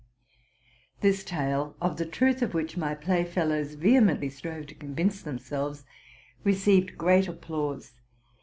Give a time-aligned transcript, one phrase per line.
[1.01, 5.85] This tale, of the truth of which my playfellows vehe mently strove to convince themselves,
[6.43, 7.91] received great ap plause.